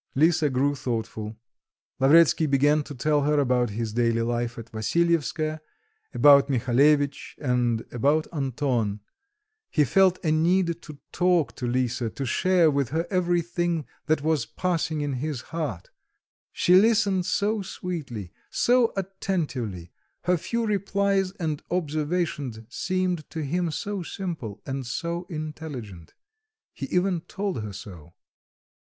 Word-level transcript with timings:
Lisa 0.15 0.49
grew 0.49 0.73
thoughtful. 0.73 1.37
Lavretsky 1.99 2.47
began 2.47 2.81
to 2.85 2.95
tell 2.95 3.21
her 3.21 3.39
about 3.39 3.69
his 3.69 3.93
daily 3.93 4.23
life 4.23 4.57
at 4.57 4.71
Vassilyevskoe, 4.71 5.59
about 6.11 6.49
Mihalevitch, 6.49 7.35
and 7.37 7.85
about 7.91 8.25
Anton; 8.33 9.01
he 9.69 9.83
felt 9.83 10.17
a 10.25 10.31
need 10.31 10.81
to 10.81 10.97
talk 11.11 11.55
to 11.55 11.67
Lisa, 11.67 12.09
to 12.09 12.25
share 12.25 12.71
with 12.71 12.89
her 12.89 13.05
everything 13.11 13.85
that 14.07 14.23
was 14.23 14.47
passing 14.47 15.01
in 15.01 15.13
his 15.13 15.41
heart; 15.53 15.91
she 16.51 16.73
listened 16.73 17.27
so 17.27 17.61
sweetly, 17.61 18.33
so 18.49 18.93
attentively; 18.97 19.91
her 20.23 20.35
few 20.35 20.65
replies 20.65 21.29
and 21.33 21.61
observations 21.69 22.57
seemed 22.69 23.29
to 23.29 23.43
him 23.43 23.69
so 23.69 24.01
simple 24.01 24.63
and 24.65 24.87
so 24.87 25.27
intelligent. 25.29 26.15
He 26.73 26.87
even 26.87 27.21
told 27.21 27.61
her 27.61 27.71
so. 27.73 28.15